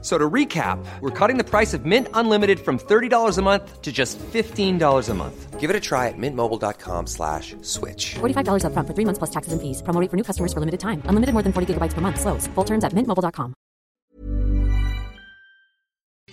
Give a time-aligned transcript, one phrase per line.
[0.00, 3.90] So to recap, we're cutting the price of Mint Unlimited from $30 a month to
[3.90, 5.58] just $15 a month.
[5.58, 8.14] Give it a try at mintmobile.com slash switch.
[8.22, 9.82] $45 upfront for three months plus taxes and fees.
[9.82, 11.02] Promo rate for new customers for limited time.
[11.10, 12.20] Unlimited more than 40 gigabytes per month.
[12.20, 12.46] Slows.
[12.54, 13.54] Full terms at mintmobile.com.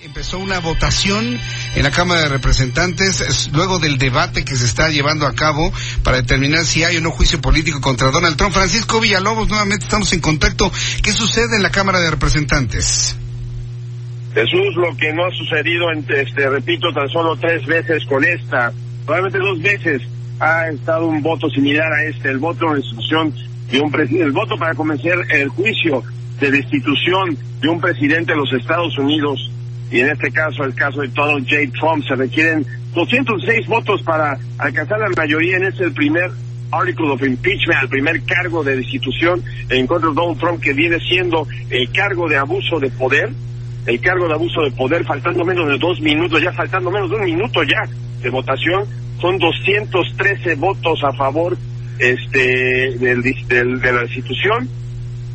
[0.04, 1.40] Empezó una votación
[1.76, 5.72] en la Cámara de Representantes es- luego del debate que se está llevando a cabo
[6.04, 8.54] para determinar si hay o no juicio político contra Donald Trump.
[8.54, 10.72] Francisco Villalobos, nuevamente estamos en contacto.
[11.02, 13.16] ¿Qué sucede en la Cámara de Representantes?
[14.36, 18.74] Jesús, lo que no ha sucedido, en, este, repito, tan solo tres veces con esta,
[19.06, 20.02] probablemente dos veces
[20.42, 23.34] ha estado un voto similar a este, el voto en institución
[23.72, 26.04] de un el voto para convencer el juicio
[26.42, 29.50] de destitución de un presidente de los Estados Unidos,
[29.90, 31.72] y en este caso, el caso de Donald J.
[31.80, 36.30] Trump, se requieren 206 votos para alcanzar la mayoría en este primer
[36.72, 41.00] article of impeachment, el primer cargo de destitución en contra de Donald Trump, que viene
[41.00, 43.30] siendo el cargo de abuso de poder,
[43.86, 47.16] el cargo de abuso de poder, faltando menos de dos minutos, ya faltando menos de
[47.18, 47.88] un minuto ya
[48.22, 48.86] de votación,
[49.20, 51.58] son 213 votos a favor
[52.00, 54.68] este del, de la institución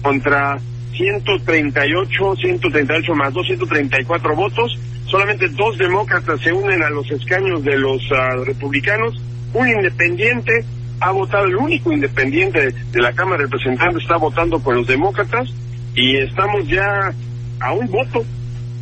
[0.03, 0.59] contra
[0.93, 8.03] 138, 138 más 234 votos, solamente dos demócratas se unen a los escaños de los
[8.13, 9.15] ah, republicanos,
[9.55, 10.65] un independiente
[11.01, 14.87] ha votado, el único independiente de, de la Cámara de Representantes está votando con los
[14.87, 15.49] demócratas
[15.95, 17.15] y estamos ya
[17.61, 18.25] a un voto,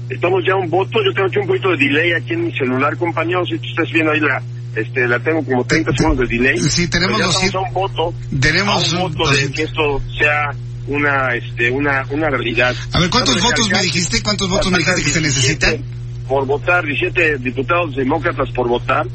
[0.08, 2.96] estamos ya un voto, yo tengo aquí un poquito de delay aquí en mi celular,
[2.96, 4.42] compañeros, si ustedes viendo ahí la,
[4.74, 6.58] este, la tengo como 30 segundos de delay.
[6.58, 9.56] Sí, tenemos Pero ya 200 estamos a un voto, Tenemos un voto de 200.
[9.56, 10.50] que esto sea
[10.86, 12.74] una, este, una, una realidad.
[12.92, 14.22] A ver, ¿cuántos votos me dijiste?
[14.22, 15.98] ¿Cuántos votos me dijiste que se 17 necesitan?
[16.26, 19.06] Por votar, 17 diputados demócratas por votar,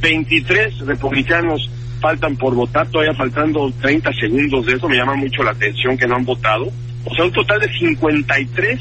[0.00, 1.68] 23 republicanos
[2.00, 6.06] faltan por votar, todavía faltando 30 segundos de eso, me llama mucho la atención que
[6.06, 6.70] no han votado.
[7.04, 8.80] O sea, un total de 53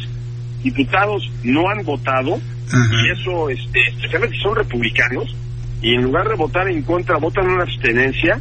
[0.63, 2.39] diputados no han votado,
[2.72, 5.35] y eso, este, especialmente si son republicanos,
[5.81, 8.39] y en lugar de votar en contra, votan una abstenencia,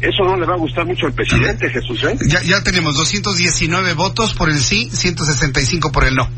[0.00, 2.16] eso no le va a gustar mucho al presidente, Jesús, ¿eh?
[2.28, 6.28] Ya, ya tenemos 219 votos por el sí, 165 por el no.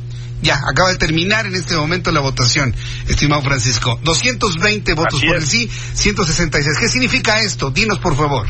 [0.43, 2.75] Ya, acaba de terminar en este momento la votación,
[3.09, 3.99] estimado Francisco.
[4.03, 6.79] 220 votos por el sí, 166.
[6.79, 7.71] ¿Qué significa esto?
[7.71, 8.47] Dinos, por favor.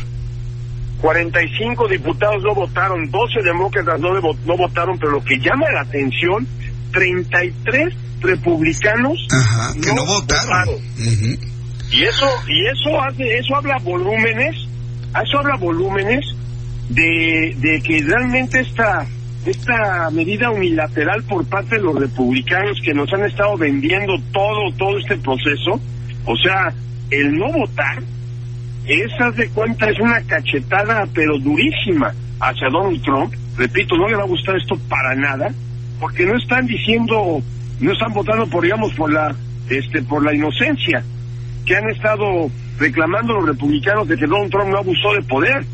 [1.01, 6.45] 45 diputados no votaron, 12 demócratas no, no votaron, pero lo que llama la atención,
[6.95, 10.75] 33 republicanos Ajá, que no, votaron.
[11.91, 14.55] Y eso, y eso hace, eso habla volúmenes,
[15.23, 16.25] eso habla volúmenes
[16.89, 19.05] de, de que realmente esta,
[19.45, 24.97] esta medida unilateral por parte de los republicanos que nos han estado vendiendo todo, todo
[24.97, 25.79] este proceso,
[26.25, 26.73] o sea,
[27.11, 28.01] el no votar,
[28.87, 33.33] esas de cuenta es una cachetada pero durísima hacia Donald Trump.
[33.57, 35.51] Repito, no le va a gustar esto para nada,
[35.99, 37.41] porque no están diciendo,
[37.79, 39.35] no están votando por, digamos, por la,
[39.69, 41.03] este, por la inocencia
[41.65, 45.65] que han estado reclamando los republicanos de que Donald Trump no abusó de poder.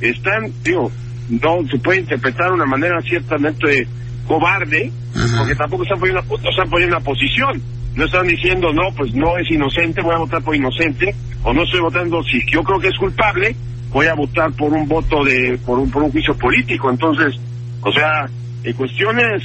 [0.00, 0.90] Están, digo,
[1.28, 3.86] no se puede interpretar de una manera ciertamente
[4.26, 4.92] cobarde,
[5.38, 7.62] porque tampoco están poniendo, están poniendo una posición.
[7.94, 11.62] No están diciendo, no, pues no es inocente, voy a votar por inocente, o no
[11.62, 13.56] estoy votando, si yo creo que es culpable,
[13.90, 16.90] voy a votar por un voto de, por un, por un juicio político.
[16.90, 17.40] Entonces,
[17.80, 18.28] o sea,
[18.62, 19.42] en cuestiones,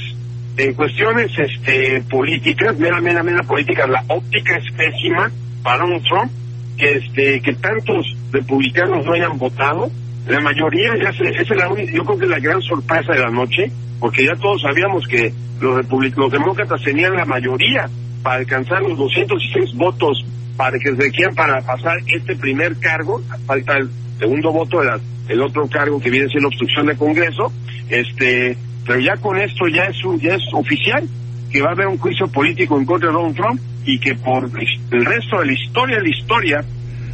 [0.56, 5.30] en cuestiones, este, políticas, mera, mera, mera políticas, la óptica es pésima
[5.62, 6.30] para Donald Trump,
[6.76, 9.90] que este, que tantos republicanos no hayan votado,
[10.26, 13.70] la mayoría, ya se, es la yo creo que la gran sorpresa de la noche,
[13.98, 17.88] porque ya todos sabíamos que los republic- los demócratas tenían la mayoría
[18.22, 20.24] para alcanzar los 206 votos
[20.56, 25.00] para que se requieran para pasar este primer cargo, falta el segundo voto de la-
[25.28, 27.52] el otro cargo que viene siendo obstrucción de Congreso,
[27.88, 31.08] este, pero ya con esto ya es ya es oficial
[31.50, 34.44] que va a haber un juicio político en contra de Donald Trump y que por
[34.44, 36.64] el resto de la historia de la historia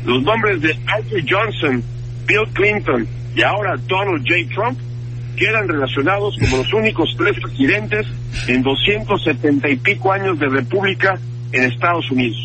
[0.05, 1.83] los nombres de Andrew Johnson,
[2.27, 4.55] Bill Clinton y ahora Donald J.
[4.55, 4.79] Trump
[5.37, 8.07] quedan relacionados como los únicos tres presidentes
[8.49, 11.19] en 270 y pico años de república
[11.53, 12.37] en Estados Unidos.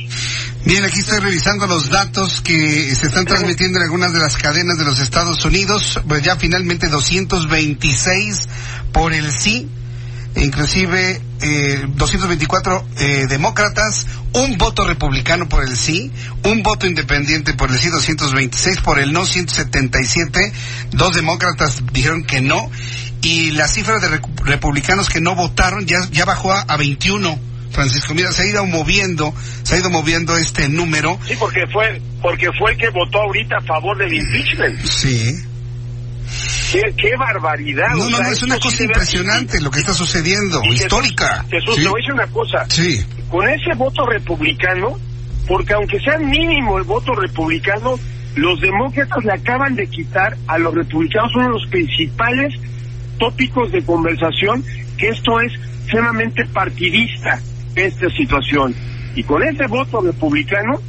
[0.65, 4.77] Bien, aquí estoy revisando los datos que se están transmitiendo en algunas de las cadenas
[4.77, 5.99] de los Estados Unidos.
[6.07, 8.47] Pues ya finalmente 226
[8.93, 9.67] por el sí,
[10.37, 16.13] inclusive eh, 224 eh, demócratas, un voto republicano por el sí,
[16.45, 20.53] un voto independiente por el sí, 226 por el no, 177,
[20.91, 22.71] dos demócratas dijeron que no.
[23.21, 27.52] y la cifra de republicanos que no votaron ya, ya bajó a, a 21.
[27.73, 29.33] Francisco, mira, se ha ido moviendo,
[29.63, 31.19] se ha ido moviendo este número.
[31.27, 34.79] Sí, porque fue, porque fue el que votó ahorita a favor del impeachment.
[34.85, 35.43] Sí.
[36.97, 37.89] Qué, barbaridad.
[37.95, 41.45] No, no, no, es una cosa impresionante lo que está sucediendo, histórica.
[41.49, 42.65] Jesús, te voy a decir una cosa.
[42.69, 43.05] Sí.
[43.29, 44.97] Con ese voto republicano,
[45.47, 47.99] porque aunque sea mínimo el voto republicano,
[48.35, 52.53] los demócratas le acaban de quitar a los republicanos uno de los principales
[53.19, 54.63] tópicos de conversación,
[54.97, 55.53] que esto es
[55.89, 57.39] sumamente partidista,
[57.75, 58.73] esta situación.
[59.15, 60.79] Y con ese voto republicano,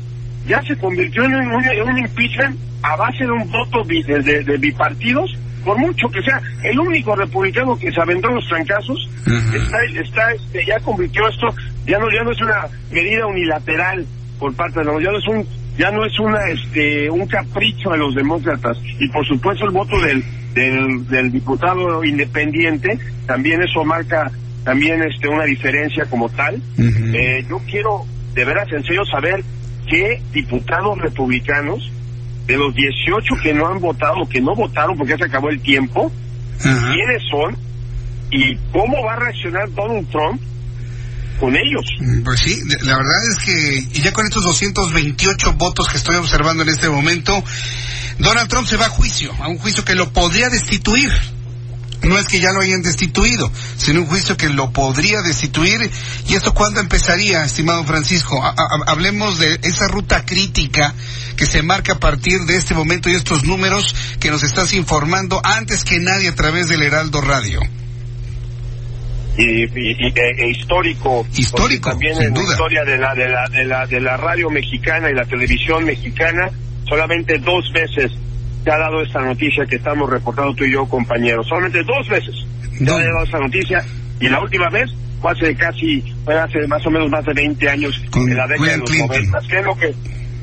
[0.46, 6.08] ya se convirtió en un, impeachment a base de un voto de bipartidos por mucho
[6.08, 11.26] que sea el único republicano que se aventó los trancazos, está, está este, ya convirtió
[11.28, 11.48] esto,
[11.86, 14.06] ya no, ya no es una medida unilateral
[14.38, 15.46] por parte de los, ya no es un,
[15.78, 18.76] ya no es una, este, un capricho de los demócratas.
[19.00, 20.22] Y por supuesto el voto del,
[20.52, 24.30] del, del diputado independiente, también eso marca
[24.64, 26.60] también este una diferencia como tal.
[26.78, 29.44] eh, yo quiero de veras en serio saber
[29.88, 31.90] qué diputados republicanos
[32.46, 35.60] de los 18 que no han votado, que no votaron porque ya se acabó el
[35.60, 36.10] tiempo,
[36.60, 37.56] quiénes son
[38.30, 40.40] y cómo va a reaccionar Donald Trump
[41.38, 41.84] con ellos.
[42.24, 46.68] Pues sí, la verdad es que ya con estos 228 votos que estoy observando en
[46.68, 47.42] este momento,
[48.18, 51.10] Donald Trump se va a juicio, a un juicio que lo podría destituir
[52.04, 55.90] no es que ya lo hayan destituido, sino un juicio que lo podría destituir.
[56.28, 58.42] ¿Y esto cuándo empezaría, estimado Francisco?
[58.86, 60.94] hablemos de esa ruta crítica
[61.36, 65.40] que se marca a partir de este momento y estos números que nos estás informando
[65.44, 67.60] antes que nadie a través del Heraldo Radio.
[69.36, 74.00] Y, e, histórico histórico también en la historia de la, de la de la de
[74.00, 76.50] la radio mexicana y la televisión mexicana
[76.88, 78.12] solamente dos veces
[78.64, 81.46] te ha dado esta noticia que estamos reportando tú y yo, compañeros.
[81.46, 82.34] Solamente dos veces
[82.78, 83.84] te ha dado esta noticia
[84.20, 84.90] y la última vez
[85.20, 88.72] fue hace casi, fue hace más o menos más de 20 años en la década
[88.72, 89.38] de los 90.
[89.48, 89.94] ¿Qué es lo que,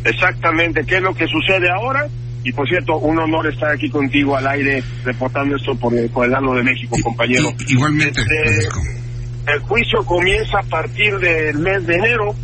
[0.05, 2.07] exactamente, qué es lo que sucede ahora?
[2.43, 6.25] Y por cierto, un honor estar aquí contigo al aire reportando esto por el, por
[6.25, 7.51] el lado de México, compañero.
[7.67, 8.21] igualmente.
[8.21, 8.67] Este,
[9.53, 12.35] el juicio comienza a partir del mes de enero,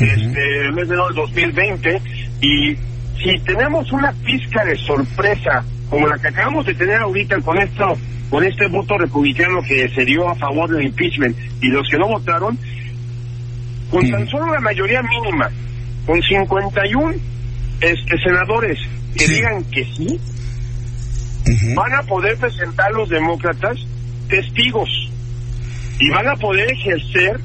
[0.00, 2.02] este, el mes de enero del 2020,
[2.40, 2.76] y
[3.22, 7.96] si tenemos una pizca de sorpresa como la que acabamos de tener ahorita con esto,
[8.30, 12.08] con este voto republicano que se dio a favor del impeachment y los que no
[12.08, 12.58] votaron,
[13.90, 15.50] con tan solo una mayoría mínima,
[16.06, 17.14] con 51
[17.80, 18.78] este, senadores
[19.16, 20.20] que digan que sí,
[21.74, 23.76] van a poder presentar los demócratas
[24.28, 24.88] testigos
[26.00, 27.38] y van a poder ejercer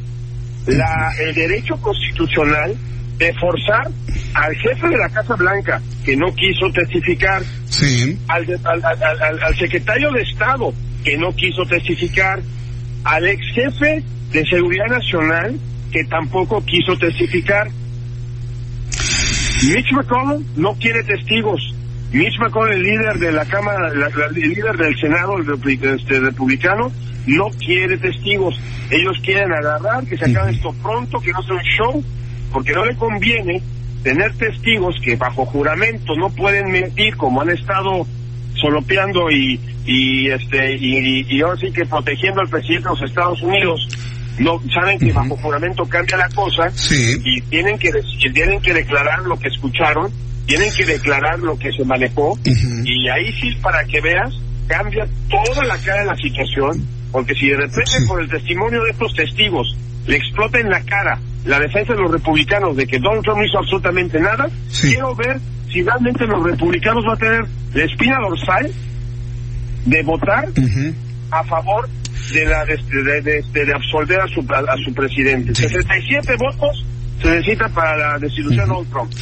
[0.67, 2.75] la, el derecho constitucional
[3.17, 3.89] de forzar
[4.33, 7.41] al jefe de la Casa Blanca, que no quiso testificar,
[8.27, 8.61] al,
[9.43, 10.73] al, secretario de Estado,
[11.03, 12.41] que no quiso testificar,
[13.03, 15.57] al ex jefe de Seguridad Nacional,
[15.91, 17.69] que tampoco quiso testificar.
[19.63, 21.73] Mitch McConnell no quiere testigos.
[22.11, 26.91] Mitch McConnell, el líder de la Cámara, el líder del Senado el este, republicano,
[27.25, 28.59] no quiere testigos.
[28.89, 32.03] Ellos quieren agarrar, que se acabe esto pronto, que no sea un show,
[32.51, 33.61] porque no le conviene
[34.03, 38.05] tener testigos que bajo juramento no pueden mentir como han estado
[38.59, 43.41] solopeando y y este y, y, ahora sí que protegiendo al presidente de los Estados
[43.41, 43.87] Unidos.
[44.37, 46.71] No saben que bajo juramento cambia la cosa
[47.23, 47.89] y tienen que
[48.33, 50.11] tienen que declarar lo que escucharon
[50.45, 52.37] tienen que declarar lo que se manejó
[52.85, 54.33] y ahí sí para que veas
[54.67, 58.91] cambia toda la cara de la situación porque si de repente por el testimonio de
[58.91, 59.75] estos testigos
[60.05, 63.45] le explota en la cara la defensa de los republicanos de que Donald Trump no
[63.45, 64.49] hizo absolutamente nada,
[64.81, 65.39] quiero ver
[65.71, 67.41] si realmente los republicanos van a tener
[67.73, 68.71] la espina dorsal
[69.85, 70.45] de votar
[71.31, 71.89] a favor
[72.33, 75.55] de la de, de, de, absolver a su, a, su presidente.
[75.55, 76.85] 67 votos
[77.21, 79.13] se necesita para la destitución de Donald Trump.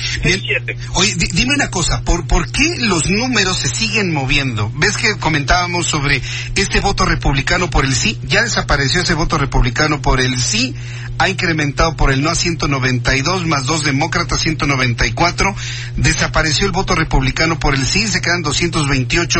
[0.96, 4.72] Oye, dime una cosa, ¿por, ¿por qué los números se siguen moviendo?
[4.76, 6.22] ¿Ves que comentábamos sobre
[6.56, 8.20] este voto republicano por el sí?
[8.24, 10.76] Ya desapareció ese voto republicano por el sí
[11.18, 15.56] ha incrementado por el no a 192 más dos demócratas 194.
[15.98, 19.40] Desapareció el voto republicano por el sí, se quedan 228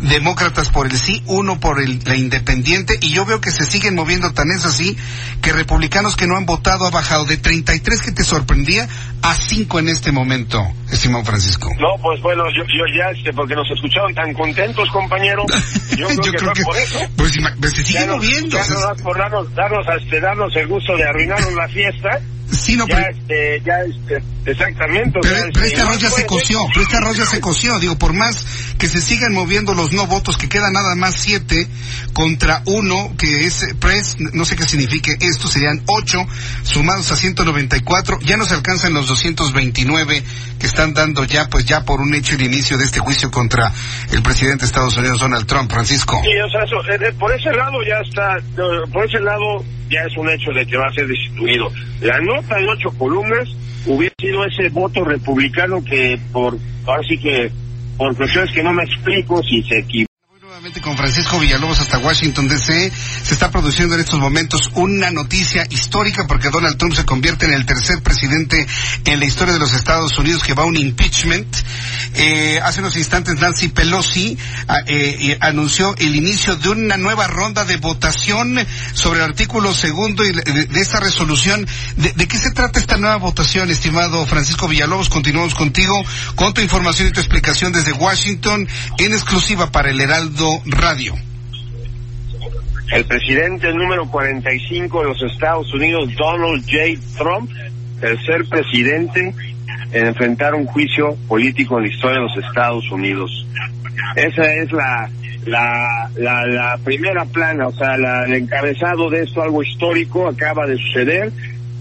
[0.00, 3.94] demócratas por el sí, uno por el, la independiente y yo veo que se siguen
[3.94, 4.96] moviendo tan es así
[5.40, 8.88] que republicanos que no han votado ha bajado de 33 que te sorprendía
[9.22, 11.68] a 5 en este momento, estimado Francisco.
[11.78, 15.44] No, pues bueno, yo, yo ya, este, porque nos escucharon tan contentos, compañero,
[15.96, 16.98] yo creo, que, por eso.
[17.16, 18.56] Pues, pues se siguen moviendo.
[19.02, 22.20] por darnos, darnos, este, darnos el gusto de arruinaron la fiesta
[22.62, 25.18] Sí, no, ya, pero, este, ya, este, exactamente.
[25.18, 27.78] o pero- sea, pero este arroz ya se coció, pero este arroz ya se coció.
[27.80, 28.46] Digo, por más
[28.78, 31.68] que se sigan moviendo los no votos, que quedan nada más siete
[32.12, 36.18] contra uno, que es press, no sé qué signifique esto, serían ocho
[36.62, 40.22] sumados a 194, ya no se alcanzan los 229
[40.58, 43.72] que están dando ya, pues ya por un hecho el inicio de este juicio contra
[44.12, 46.20] el presidente de Estados Unidos, Donald Trump, Francisco.
[46.22, 48.36] Sí, o sea, eso, eh, eh, por ese lado ya está,
[48.92, 51.68] por ese lado ya es un hecho de que va a ser destituido.
[52.00, 53.48] La nota en ocho columnas
[53.86, 56.56] hubiera sido ese voto republicano que por,
[56.86, 57.50] ahora sí que,
[57.96, 60.11] por cuestiones que no me explico si se equivoca.
[60.62, 62.92] Con Francisco Villalobos hasta Washington DC.
[63.24, 67.52] Se está produciendo en estos momentos una noticia histórica porque Donald Trump se convierte en
[67.52, 68.64] el tercer presidente
[69.04, 71.52] en la historia de los Estados Unidos que va a un impeachment.
[72.14, 74.38] Eh, hace unos instantes Nancy Pelosi
[74.68, 78.56] ah, eh, anunció el inicio de una nueva ronda de votación
[78.92, 81.66] sobre el artículo segundo de, esta resolución.
[81.96, 85.08] ¿De, de qué se trata esta nueva votación, estimado Francisco Villalobos?
[85.08, 86.00] Continuamos contigo
[86.36, 91.14] con tu información y tu explicación desde Washington en exclusiva para el Heraldo Radio.
[92.92, 97.00] El presidente número 45 de los Estados Unidos, Donald J.
[97.16, 97.50] Trump,
[98.00, 99.32] tercer presidente
[99.92, 103.46] en enfrentar un juicio político en la historia de los Estados Unidos.
[104.16, 105.08] Esa es la,
[105.46, 106.10] la,
[106.46, 111.30] la, primera plana, o sea, la- el encabezado de esto, algo histórico, acaba de suceder.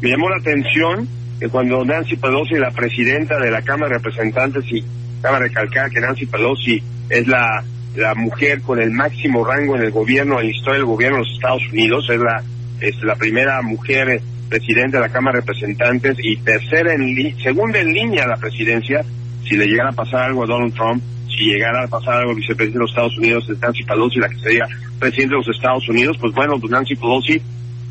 [0.01, 1.07] Me llamó la atención
[1.39, 4.83] que cuando Nancy Pelosi, la presidenta de la Cámara de Representantes, y
[5.21, 7.63] cabe recalcar que Nancy Pelosi es la,
[7.95, 11.23] la mujer con el máximo rango en el gobierno, en la historia del gobierno de
[11.23, 12.43] los Estados Unidos, es la,
[12.79, 17.35] es la primera mujer eh, presidenta de la Cámara de Representantes y tercera en li-
[17.41, 19.03] segunda en línea a la presidencia,
[19.47, 22.35] si le llegara a pasar algo a Donald Trump, si llegara a pasar algo al
[22.37, 24.67] vicepresidente de los Estados Unidos, es Nancy Pelosi, la que sería
[24.99, 27.41] presidente de los Estados Unidos, pues bueno, pues Nancy Pelosi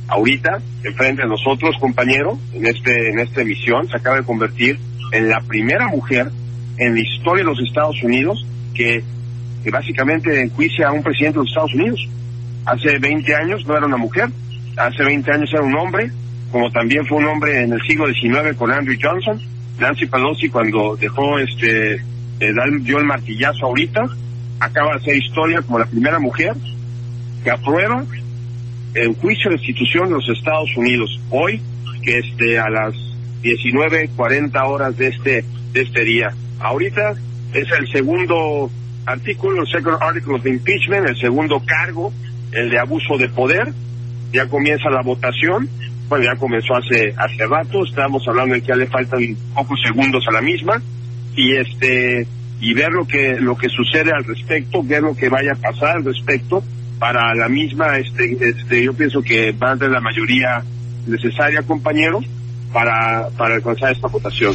[0.08, 4.78] ahorita, enfrente de nosotros, compañero, en este, en esta emisión, se acaba de convertir
[5.12, 6.30] en la primera mujer
[6.78, 9.02] en la historia de los Estados Unidos que,
[9.62, 12.08] que básicamente enjuicia a un presidente de los Estados Unidos.
[12.66, 14.28] Hace 20 años no era una mujer,
[14.76, 16.10] hace 20 años era un hombre,
[16.50, 19.40] como también fue un hombre en el siglo XIX con Andrew Johnson.
[19.78, 22.52] Nancy Pelosi cuando dejó este, eh,
[22.82, 24.02] dio el martillazo ahorita,
[24.60, 26.54] acaba de hacer historia como la primera mujer
[27.42, 28.04] que aprueba
[28.94, 31.62] el juicio de institución de los Estados Unidos hoy,
[32.02, 32.94] que este a las
[33.42, 36.34] 19:40 horas de este de este día.
[36.58, 37.14] Ahorita
[37.54, 38.70] es el segundo
[39.06, 42.12] artículo, el second article of impeachment, el segundo cargo,
[42.52, 43.72] el de abuso de poder.
[44.32, 45.68] Ya comienza la votación.
[46.08, 47.84] Bueno, ya comenzó hace hace rato.
[47.84, 49.20] Estamos hablando de que ya le faltan
[49.54, 50.80] pocos segundos a la misma
[51.36, 52.26] y este
[52.60, 55.96] y ver lo que lo que sucede al respecto, ver lo que vaya a pasar
[55.96, 56.62] al respecto
[56.98, 60.62] para la misma este este yo pienso que va a tener la mayoría
[61.06, 62.24] necesaria, compañeros,
[62.72, 64.54] para para alcanzar esta votación.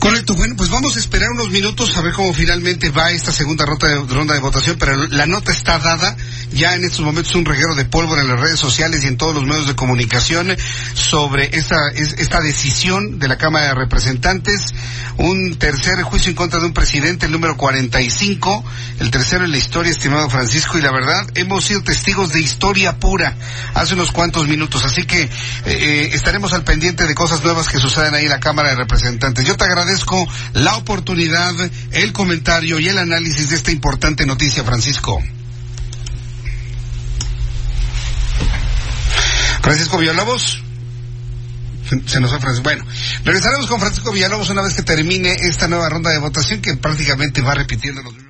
[0.00, 3.66] Correcto, bueno, pues vamos a esperar unos minutos a ver cómo finalmente va esta segunda
[3.66, 6.16] ronda de, votación, pero la nota está dada,
[6.52, 9.34] ya en estos momentos un reguero de pólvora en las redes sociales y en todos
[9.34, 10.56] los medios de comunicación
[10.94, 14.72] sobre esta, es- esta decisión de la Cámara de Representantes,
[15.18, 18.64] un tercer juicio en contra de un presidente, el número 45,
[19.00, 22.96] el tercero en la historia, estimado Francisco, y la verdad, hemos sido testigos de historia
[22.96, 23.36] pura
[23.74, 25.30] hace unos cuantos minutos, así que eh,
[25.66, 29.44] eh, estaremos al pendiente de cosas nuevas que suceden ahí en la Cámara de Representantes.
[29.44, 29.89] Yo te agradezco
[30.52, 31.54] la oportunidad,
[31.92, 35.20] el comentario y el análisis de esta importante noticia, Francisco.
[39.62, 40.62] Francisco Villalobos.
[42.06, 42.62] Se- nos Francisco.
[42.62, 42.84] Bueno,
[43.24, 47.40] regresaremos con Francisco Villalobos una vez que termine esta nueva ronda de votación que prácticamente
[47.42, 48.29] va repitiendo los.